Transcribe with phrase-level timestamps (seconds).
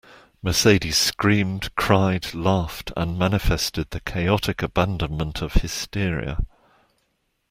[0.41, 6.39] Mercedes screamed, cried, laughed, and manifested the chaotic abandonment of hysteria.